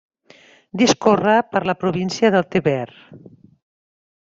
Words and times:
Discorre 0.81 1.35
per 1.51 1.61
la 1.71 1.77
província 1.83 2.33
de 2.39 2.43
Tver. 2.55 2.89